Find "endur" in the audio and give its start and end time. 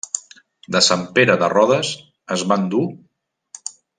2.63-2.85